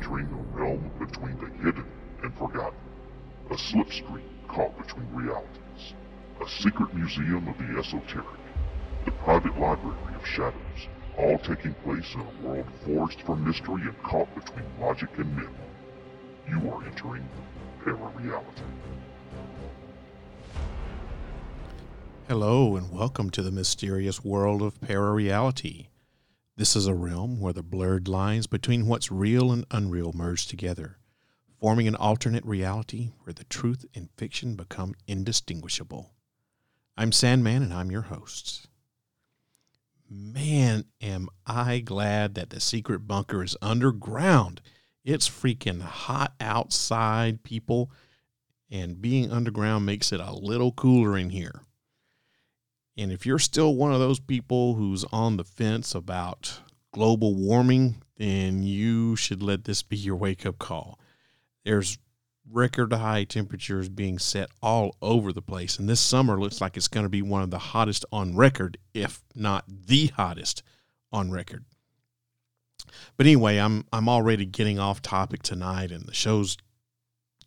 entering 0.00 0.28
a 0.28 0.58
realm 0.58 0.90
between 0.98 1.36
the 1.38 1.46
hidden 1.62 1.84
and 2.22 2.34
forgotten. 2.34 2.78
A 3.50 3.54
slipstream 3.54 4.22
caught 4.48 4.76
between 4.78 5.06
realities. 5.12 5.94
A 6.42 6.48
secret 6.48 6.94
museum 6.94 7.46
of 7.46 7.58
the 7.58 7.78
esoteric. 7.78 8.26
The 9.04 9.10
private 9.10 9.58
library 9.58 10.14
of 10.14 10.26
shadows. 10.26 10.88
All 11.18 11.38
taking 11.38 11.74
place 11.84 12.14
in 12.14 12.20
a 12.20 12.46
world 12.46 12.64
forged 12.86 13.20
from 13.22 13.44
mystery 13.44 13.82
and 13.82 14.02
caught 14.02 14.34
between 14.34 14.64
logic 14.80 15.10
and 15.18 15.36
myth. 15.36 15.50
You 16.48 16.70
are 16.70 16.82
entering 16.82 17.28
para-reality. 17.84 18.62
Hello, 22.26 22.76
and 22.76 22.90
welcome 22.90 23.28
to 23.30 23.42
the 23.42 23.50
mysterious 23.50 24.24
world 24.24 24.62
of 24.62 24.80
parareality. 24.80 25.89
This 26.56 26.76
is 26.76 26.86
a 26.86 26.94
realm 26.94 27.40
where 27.40 27.52
the 27.52 27.62
blurred 27.62 28.08
lines 28.08 28.46
between 28.46 28.86
what's 28.86 29.10
real 29.10 29.50
and 29.50 29.64
unreal 29.70 30.12
merge 30.12 30.46
together, 30.46 30.98
forming 31.58 31.88
an 31.88 31.94
alternate 31.94 32.44
reality 32.44 33.12
where 33.22 33.32
the 33.32 33.44
truth 33.44 33.84
and 33.94 34.10
fiction 34.16 34.56
become 34.56 34.94
indistinguishable. 35.06 36.12
I'm 36.96 37.12
Sandman, 37.12 37.62
and 37.62 37.72
I'm 37.72 37.90
your 37.90 38.02
host. 38.02 38.68
Man, 40.10 40.84
am 41.00 41.28
I 41.46 41.78
glad 41.78 42.34
that 42.34 42.50
the 42.50 42.60
secret 42.60 43.06
bunker 43.06 43.42
is 43.42 43.56
underground. 43.62 44.60
It's 45.04 45.28
freaking 45.28 45.80
hot 45.80 46.34
outside, 46.40 47.42
people, 47.42 47.90
and 48.70 49.00
being 49.00 49.30
underground 49.30 49.86
makes 49.86 50.12
it 50.12 50.20
a 50.20 50.32
little 50.32 50.72
cooler 50.72 51.16
in 51.16 51.30
here. 51.30 51.62
And 53.00 53.10
if 53.10 53.24
you're 53.24 53.38
still 53.38 53.74
one 53.74 53.94
of 53.94 53.98
those 53.98 54.20
people 54.20 54.74
who's 54.74 55.04
on 55.04 55.38
the 55.38 55.44
fence 55.44 55.94
about 55.94 56.60
global 56.92 57.34
warming, 57.34 58.02
then 58.18 58.62
you 58.62 59.16
should 59.16 59.42
let 59.42 59.64
this 59.64 59.82
be 59.82 59.96
your 59.96 60.16
wake 60.16 60.44
up 60.44 60.58
call. 60.58 61.00
There's 61.64 61.96
record 62.46 62.92
high 62.92 63.24
temperatures 63.24 63.88
being 63.88 64.18
set 64.18 64.50
all 64.62 64.96
over 65.00 65.32
the 65.32 65.40
place, 65.40 65.78
and 65.78 65.88
this 65.88 65.98
summer 65.98 66.38
looks 66.38 66.60
like 66.60 66.76
it's 66.76 66.88
going 66.88 67.04
to 67.06 67.10
be 67.10 67.22
one 67.22 67.40
of 67.40 67.50
the 67.50 67.58
hottest 67.58 68.04
on 68.12 68.36
record, 68.36 68.76
if 68.92 69.22
not 69.34 69.64
the 69.66 70.08
hottest 70.08 70.62
on 71.10 71.30
record. 71.30 71.64
But 73.16 73.24
anyway, 73.24 73.56
I'm 73.56 73.86
I'm 73.94 74.10
already 74.10 74.44
getting 74.44 74.78
off 74.78 75.00
topic 75.00 75.42
tonight, 75.42 75.90
and 75.90 76.04
the 76.04 76.12
show's 76.12 76.58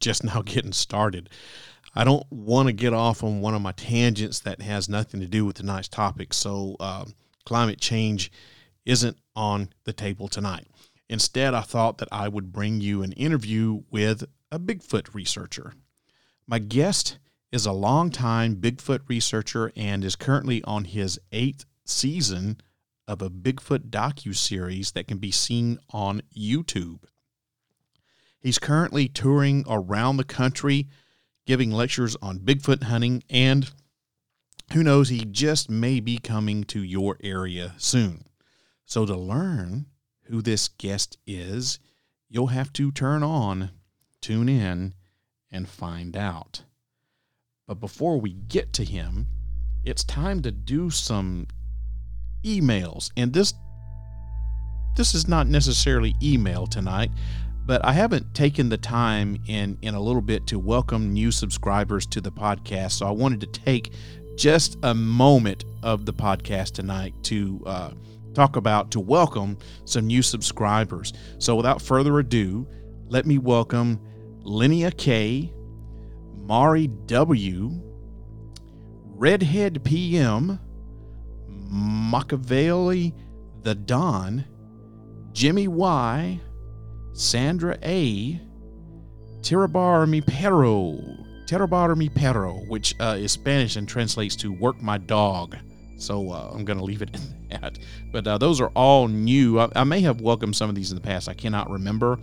just 0.00 0.24
now 0.24 0.42
getting 0.42 0.72
started. 0.72 1.28
I 1.96 2.04
don't 2.04 2.26
want 2.30 2.68
to 2.68 2.74
get 2.74 2.92
off 2.92 3.24
on 3.24 3.40
one 3.40 3.54
of 3.54 3.62
my 3.62 3.72
tangents 3.72 4.40
that 4.40 4.60
has 4.60 4.88
nothing 4.88 5.20
to 5.20 5.26
do 5.26 5.46
with 5.46 5.56
tonight's 5.56 5.88
topic. 5.88 6.34
So, 6.34 6.76
um, 6.78 7.14
climate 7.46 7.80
change 7.80 8.30
isn't 8.84 9.16
on 9.34 9.70
the 9.84 9.94
table 9.94 10.28
tonight. 10.28 10.66
Instead, 11.08 11.54
I 11.54 11.62
thought 11.62 11.98
that 11.98 12.08
I 12.12 12.28
would 12.28 12.52
bring 12.52 12.80
you 12.80 13.02
an 13.02 13.12
interview 13.12 13.82
with 13.90 14.24
a 14.52 14.58
Bigfoot 14.58 15.14
researcher. 15.14 15.72
My 16.46 16.58
guest 16.58 17.18
is 17.50 17.64
a 17.64 17.72
longtime 17.72 18.56
Bigfoot 18.56 19.00
researcher 19.08 19.72
and 19.74 20.04
is 20.04 20.16
currently 20.16 20.62
on 20.64 20.84
his 20.84 21.18
eighth 21.32 21.64
season 21.84 22.60
of 23.08 23.22
a 23.22 23.30
Bigfoot 23.30 23.88
docu-series 23.88 24.92
that 24.92 25.08
can 25.08 25.18
be 25.18 25.30
seen 25.30 25.78
on 25.90 26.22
YouTube. 26.36 27.04
He's 28.40 28.58
currently 28.58 29.08
touring 29.08 29.64
around 29.68 30.16
the 30.18 30.24
country 30.24 30.88
giving 31.46 31.70
lectures 31.70 32.16
on 32.20 32.40
Bigfoot 32.40 32.82
hunting, 32.84 33.22
and 33.30 33.70
who 34.72 34.82
knows, 34.82 35.08
he 35.08 35.24
just 35.24 35.70
may 35.70 36.00
be 36.00 36.18
coming 36.18 36.64
to 36.64 36.82
your 36.82 37.16
area 37.22 37.74
soon. 37.78 38.24
So, 38.84 39.06
to 39.06 39.16
learn 39.16 39.86
who 40.24 40.42
this 40.42 40.68
guest 40.68 41.16
is, 41.26 41.78
you'll 42.28 42.48
have 42.48 42.72
to 42.74 42.90
turn 42.92 43.22
on, 43.22 43.70
tune 44.20 44.48
in, 44.48 44.94
and 45.50 45.68
find 45.68 46.16
out. 46.16 46.62
But 47.66 47.80
before 47.80 48.20
we 48.20 48.32
get 48.32 48.72
to 48.74 48.84
him, 48.84 49.28
it's 49.84 50.04
time 50.04 50.42
to 50.42 50.50
do 50.50 50.90
some 50.90 51.46
emails. 52.44 53.10
And 53.16 53.32
this 53.32 53.54
this 54.96 55.14
is 55.14 55.28
not 55.28 55.46
necessarily 55.46 56.14
email 56.22 56.66
tonight 56.66 57.10
but 57.66 57.84
I 57.84 57.92
haven't 57.92 58.32
taken 58.32 58.68
the 58.68 58.78
time 58.78 59.38
in 59.48 59.76
in 59.82 59.94
a 59.94 60.00
little 60.00 60.22
bit 60.22 60.46
to 60.48 60.58
welcome 60.58 61.12
new 61.12 61.32
subscribers 61.32 62.06
to 62.06 62.20
the 62.20 62.30
podcast. 62.30 62.92
So 62.92 63.06
I 63.06 63.10
wanted 63.10 63.40
to 63.40 63.46
take 63.48 63.92
just 64.36 64.78
a 64.84 64.94
moment 64.94 65.64
of 65.82 66.06
the 66.06 66.12
podcast 66.12 66.72
tonight 66.72 67.14
to 67.24 67.62
uh, 67.66 67.90
talk 68.34 68.56
about 68.56 68.92
to 68.92 69.00
welcome 69.00 69.58
some 69.84 70.06
new 70.06 70.22
subscribers. 70.22 71.12
So 71.38 71.56
without 71.56 71.82
further 71.82 72.18
ado, 72.20 72.68
let 73.08 73.26
me 73.26 73.38
welcome 73.38 74.00
Linnea 74.44 74.96
K, 74.96 75.52
Mari 76.36 76.86
W, 76.86 77.82
Redhead 79.06 79.82
PM, 79.82 80.60
Machiavelli 81.48 83.12
the 83.62 83.74
Don, 83.74 84.44
Jimmy 85.32 85.66
Y. 85.66 86.40
Sandra 87.16 87.78
A. 87.82 88.38
Tirabar 89.40 90.06
mi 90.06 90.20
perro. 90.20 90.98
Tirabar 91.46 91.96
mi 91.96 92.10
perro, 92.10 92.58
which 92.68 92.94
uh, 93.00 93.16
is 93.18 93.32
Spanish 93.32 93.76
and 93.76 93.88
translates 93.88 94.36
to 94.36 94.52
work 94.52 94.82
my 94.82 94.98
dog. 94.98 95.56
So 95.96 96.30
uh, 96.30 96.50
I'm 96.52 96.66
going 96.66 96.78
to 96.78 96.84
leave 96.84 97.00
it 97.00 97.08
in 97.14 97.48
that. 97.48 97.78
But 98.12 98.26
uh, 98.26 98.36
those 98.36 98.60
are 98.60 98.68
all 98.74 99.08
new. 99.08 99.58
I, 99.58 99.70
I, 99.74 99.84
may 99.84 100.02
have 100.02 100.20
welcomed 100.20 100.56
some 100.56 100.68
of 100.68 100.74
these 100.74 100.90
in 100.90 100.94
the 100.94 101.00
past. 101.00 101.26
I 101.26 101.32
cannot 101.32 101.70
remember. 101.70 102.18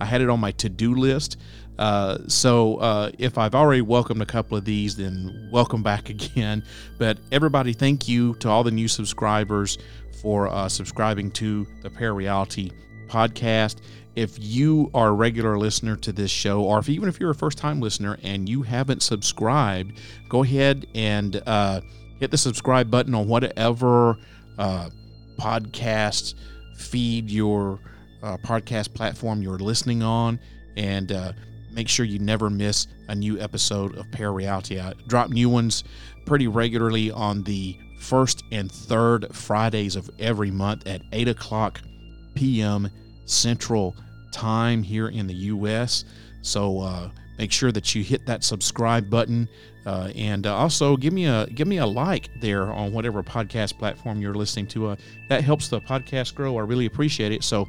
I 0.00 0.06
had 0.06 0.20
it 0.20 0.28
on 0.28 0.40
my 0.40 0.50
to 0.52 0.68
do 0.68 0.96
list. 0.96 1.36
Uh, 1.78 2.18
so 2.26 2.78
uh, 2.78 3.12
if 3.18 3.38
I've 3.38 3.54
already 3.54 3.82
welcomed 3.82 4.22
a 4.22 4.26
couple 4.26 4.56
of 4.58 4.64
these, 4.64 4.96
then 4.96 5.50
welcome 5.52 5.84
back 5.84 6.08
again. 6.10 6.64
But 6.98 7.18
everybody, 7.30 7.74
thank 7.74 8.08
you 8.08 8.34
to 8.40 8.48
all 8.48 8.64
the 8.64 8.72
new 8.72 8.88
subscribers 8.88 9.78
for 10.20 10.48
uh, 10.48 10.68
subscribing 10.68 11.30
to 11.32 11.64
the 11.82 11.90
Parareality 11.90 12.72
podcast 13.06 13.76
if 14.14 14.36
you 14.38 14.90
are 14.94 15.08
a 15.08 15.12
regular 15.12 15.58
listener 15.58 15.96
to 15.96 16.12
this 16.12 16.30
show, 16.30 16.62
or 16.62 16.78
if 16.78 16.88
even 16.88 17.08
if 17.08 17.18
you're 17.18 17.30
a 17.30 17.34
first 17.34 17.58
time 17.58 17.80
listener 17.80 18.18
and 18.22 18.48
you 18.48 18.62
haven't 18.62 19.02
subscribed, 19.02 19.98
go 20.28 20.42
ahead 20.42 20.86
and 20.94 21.42
uh, 21.46 21.80
hit 22.18 22.30
the 22.30 22.38
subscribe 22.38 22.90
button 22.90 23.14
on 23.14 23.26
whatever 23.26 24.18
uh, 24.58 24.90
podcast 25.38 26.34
feed 26.76 27.30
your 27.30 27.80
uh, 28.22 28.36
podcast 28.38 28.94
platform 28.94 29.42
you're 29.42 29.58
listening 29.58 30.02
on, 30.02 30.38
and 30.76 31.12
uh, 31.12 31.32
make 31.72 31.88
sure 31.88 32.04
you 32.04 32.18
never 32.18 32.50
miss 32.50 32.86
a 33.08 33.14
new 33.14 33.40
episode 33.40 33.96
of 33.96 34.06
Parareality. 34.06 34.80
I 34.80 34.94
drop 35.06 35.30
new 35.30 35.48
ones 35.48 35.84
pretty 36.26 36.48
regularly 36.48 37.10
on 37.10 37.42
the 37.42 37.76
first 37.98 38.42
and 38.52 38.70
third 38.70 39.34
Fridays 39.34 39.96
of 39.96 40.10
every 40.18 40.50
month 40.50 40.86
at 40.86 41.02
8 41.12 41.28
o'clock 41.28 41.80
p.m. 42.34 42.90
Central 43.26 43.96
Time 44.32 44.82
here 44.82 45.08
in 45.08 45.26
the 45.26 45.34
U.S. 45.34 46.04
So 46.40 46.80
uh, 46.80 47.10
make 47.38 47.52
sure 47.52 47.70
that 47.72 47.94
you 47.94 48.02
hit 48.02 48.24
that 48.26 48.44
subscribe 48.44 49.10
button, 49.10 49.48
uh, 49.84 50.10
and 50.14 50.46
uh, 50.46 50.56
also 50.56 50.96
give 50.96 51.12
me 51.12 51.26
a 51.26 51.46
give 51.46 51.68
me 51.68 51.78
a 51.78 51.86
like 51.86 52.30
there 52.40 52.72
on 52.72 52.92
whatever 52.92 53.22
podcast 53.22 53.78
platform 53.78 54.20
you're 54.20 54.34
listening 54.34 54.66
to. 54.68 54.88
Uh, 54.88 54.96
that 55.28 55.44
helps 55.44 55.68
the 55.68 55.80
podcast 55.80 56.34
grow. 56.34 56.56
I 56.56 56.62
really 56.62 56.86
appreciate 56.86 57.32
it. 57.32 57.44
So, 57.44 57.68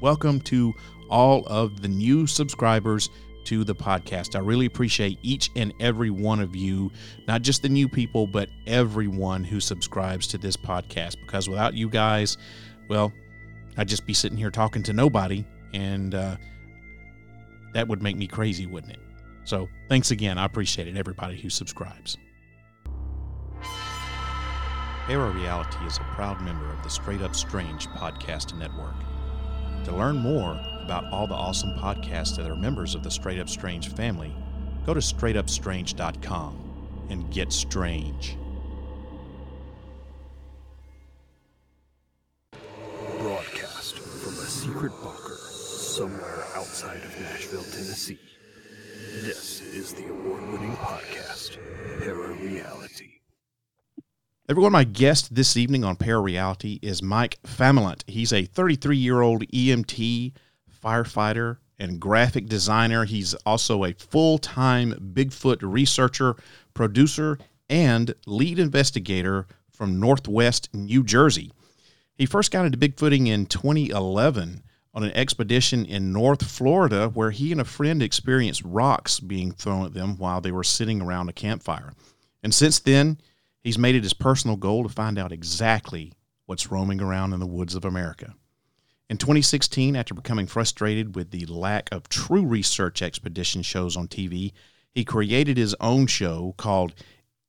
welcome 0.00 0.40
to 0.42 0.72
all 1.10 1.44
of 1.46 1.82
the 1.82 1.88
new 1.88 2.26
subscribers 2.26 3.10
to 3.44 3.64
the 3.64 3.74
podcast. 3.74 4.36
I 4.36 4.40
really 4.40 4.66
appreciate 4.66 5.18
each 5.22 5.50
and 5.56 5.72
every 5.80 6.10
one 6.10 6.40
of 6.40 6.54
you, 6.54 6.92
not 7.26 7.42
just 7.42 7.62
the 7.62 7.68
new 7.68 7.88
people, 7.88 8.26
but 8.26 8.48
everyone 8.66 9.44
who 9.44 9.60
subscribes 9.60 10.26
to 10.28 10.38
this 10.38 10.56
podcast. 10.56 11.16
Because 11.20 11.48
without 11.48 11.74
you 11.74 11.88
guys, 11.88 12.36
well, 12.88 13.12
I'd 13.76 13.88
just 13.88 14.06
be 14.06 14.14
sitting 14.14 14.36
here 14.36 14.50
talking 14.50 14.82
to 14.84 14.92
nobody, 14.92 15.44
and 15.72 16.14
uh, 16.14 16.36
that 17.72 17.88
would 17.88 18.02
make 18.02 18.16
me 18.16 18.26
crazy, 18.26 18.66
wouldn't 18.66 18.92
it? 18.92 19.00
So 19.44 19.68
thanks 19.88 20.10
again. 20.10 20.38
I 20.38 20.44
appreciate 20.44 20.88
it, 20.88 20.96
everybody 20.96 21.40
who 21.40 21.50
subscribes. 21.50 22.16
Parareality 25.06 25.86
is 25.86 25.96
a 25.96 26.04
proud 26.14 26.40
member 26.40 26.70
of 26.70 26.82
the 26.82 26.90
Straight 26.90 27.22
Up 27.22 27.34
Strange 27.34 27.88
podcast 27.88 28.56
network. 28.56 28.94
To 29.84 29.96
learn 29.96 30.16
more 30.16 30.60
about 30.84 31.04
all 31.12 31.26
the 31.26 31.34
awesome 31.34 31.70
podcasts 31.78 32.36
that 32.36 32.48
are 32.48 32.54
members 32.54 32.94
of 32.94 33.02
the 33.02 33.10
Straight 33.10 33.40
Up 33.40 33.48
Strange 33.48 33.92
family, 33.94 34.34
go 34.86 34.94
to 34.94 35.00
straightupstrange.com 35.00 37.06
and 37.10 37.30
get 37.32 37.52
strange. 37.52 38.36
Secret 44.70 44.92
bunker 45.02 45.36
somewhere 45.36 46.44
outside 46.54 46.98
of 46.98 47.20
Nashville, 47.20 47.64
Tennessee. 47.64 48.20
This 49.20 49.60
is 49.62 49.92
the 49.94 50.08
award 50.08 50.48
winning 50.48 50.76
podcast, 50.76 51.58
Parareality. 51.98 53.18
Everyone, 54.48 54.70
my 54.70 54.84
guest 54.84 55.34
this 55.34 55.56
evening 55.56 55.82
on 55.82 55.96
Parareality 55.96 56.78
is 56.82 57.02
Mike 57.02 57.40
Familant. 57.42 58.08
He's 58.08 58.32
a 58.32 58.44
33 58.44 58.96
year 58.96 59.22
old 59.22 59.42
EMT, 59.48 60.34
firefighter, 60.80 61.56
and 61.80 61.98
graphic 61.98 62.46
designer. 62.46 63.04
He's 63.04 63.34
also 63.44 63.82
a 63.84 63.94
full 63.94 64.38
time 64.38 64.92
Bigfoot 65.14 65.58
researcher, 65.62 66.36
producer, 66.74 67.40
and 67.68 68.14
lead 68.24 68.60
investigator 68.60 69.48
from 69.72 69.98
Northwest 69.98 70.68
New 70.72 71.02
Jersey. 71.02 71.50
He 72.20 72.26
first 72.26 72.50
got 72.50 72.66
into 72.66 72.76
Bigfooting 72.76 73.28
in 73.28 73.46
2011 73.46 74.62
on 74.92 75.02
an 75.02 75.10
expedition 75.12 75.86
in 75.86 76.12
North 76.12 76.46
Florida 76.46 77.08
where 77.08 77.30
he 77.30 77.50
and 77.50 77.62
a 77.62 77.64
friend 77.64 78.02
experienced 78.02 78.60
rocks 78.62 79.20
being 79.20 79.52
thrown 79.52 79.86
at 79.86 79.94
them 79.94 80.18
while 80.18 80.42
they 80.42 80.52
were 80.52 80.62
sitting 80.62 81.00
around 81.00 81.30
a 81.30 81.32
campfire. 81.32 81.94
And 82.42 82.52
since 82.52 82.78
then, 82.78 83.16
he's 83.62 83.78
made 83.78 83.94
it 83.94 84.02
his 84.02 84.12
personal 84.12 84.58
goal 84.58 84.82
to 84.82 84.90
find 84.90 85.18
out 85.18 85.32
exactly 85.32 86.12
what's 86.44 86.70
roaming 86.70 87.00
around 87.00 87.32
in 87.32 87.40
the 87.40 87.46
woods 87.46 87.74
of 87.74 87.86
America. 87.86 88.34
In 89.08 89.16
2016, 89.16 89.96
after 89.96 90.12
becoming 90.12 90.46
frustrated 90.46 91.16
with 91.16 91.30
the 91.30 91.46
lack 91.46 91.88
of 91.90 92.10
true 92.10 92.44
research 92.44 93.00
expedition 93.00 93.62
shows 93.62 93.96
on 93.96 94.08
TV, 94.08 94.52
he 94.92 95.06
created 95.06 95.56
his 95.56 95.74
own 95.80 96.06
show 96.06 96.54
called 96.58 96.92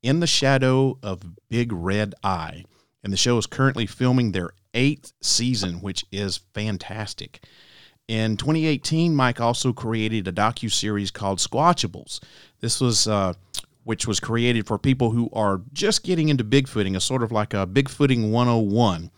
In 0.02 0.22
the 0.22 0.28
Shadow 0.28 0.98
of 1.04 1.24
Big 1.50 1.74
Red 1.74 2.16
Eye. 2.24 2.64
And 3.04 3.12
the 3.12 3.18
show 3.18 3.38
is 3.38 3.48
currently 3.48 3.86
filming 3.86 4.32
their 4.32 4.52
eighth 4.74 5.14
season, 5.22 5.82
which 5.82 6.06
is 6.12 6.38
fantastic. 6.54 7.44
In 8.08 8.36
2018, 8.38 9.16
Mike 9.16 9.40
also 9.40 9.72
created 9.72 10.28
a 10.28 10.32
docu 10.32 10.72
series 10.72 11.12
called 11.12 11.40
Squatchables. 11.40 12.20
This 12.60 12.82
was 12.82 13.08
uh, 13.08 13.34
which 13.84 14.06
was 14.06 14.20
created 14.20 14.68
for 14.68 14.78
people 14.78 15.12
who 15.12 15.30
are 15.34 15.62
just 15.74 16.04
getting 16.04 16.30
into 16.30 16.44
Bigfooting, 16.44 16.96
a 16.96 17.02
sort 17.02 17.24
of 17.24 17.32
like 17.32 17.54
a 17.54 17.66
Bigfooting 17.66 18.32
101. 18.32 19.12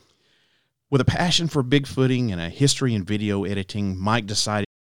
With 0.89 1.01
a 1.01 1.05
passion 1.05 1.47
for 1.47 1.63
Bigfooting 1.63 2.31
and 2.31 2.39
a 2.39 2.49
history 2.49 2.93
in 2.93 3.03
video 3.03 3.43
editing, 3.45 3.97
Mike 3.97 4.27
decided 4.27 4.67